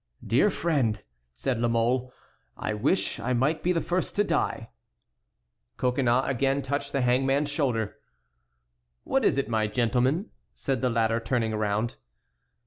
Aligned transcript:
"Dear 0.25 0.49
friend," 0.49 1.03
said 1.31 1.59
La 1.59 1.67
Mole, 1.67 2.11
"I 2.57 2.73
wish 2.73 3.19
I 3.19 3.33
might 3.33 3.61
be 3.61 3.71
the 3.71 3.81
first 3.83 4.15
to 4.15 4.23
die." 4.23 4.71
Coconnas 5.77 6.23
again 6.27 6.63
touched 6.63 6.91
the 6.91 7.01
hangman's 7.01 7.51
shoulder. 7.51 7.97
"What 9.03 9.23
is 9.23 9.37
it, 9.37 9.47
my 9.47 9.67
gentleman?" 9.67 10.31
said 10.55 10.81
the 10.81 10.89
latter, 10.89 11.19
turning 11.19 11.53
around. 11.53 11.97